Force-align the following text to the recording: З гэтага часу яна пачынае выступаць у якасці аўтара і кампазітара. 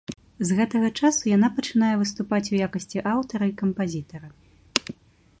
З 0.51 0.55
гэтага 0.59 0.87
часу 1.01 1.21
яна 1.31 1.49
пачынае 1.57 1.91
выступаць 2.01 2.47
у 2.53 2.57
якасці 2.67 3.03
аўтара 3.13 3.45
і 3.51 3.53
кампазітара. 3.61 4.29